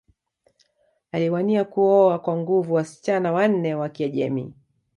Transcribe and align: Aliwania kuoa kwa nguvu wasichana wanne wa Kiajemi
Aliwania 1.11 1.63
kuoa 1.63 2.19
kwa 2.19 2.37
nguvu 2.37 2.73
wasichana 2.73 3.31
wanne 3.31 3.75
wa 3.75 3.89
Kiajemi 3.89 4.53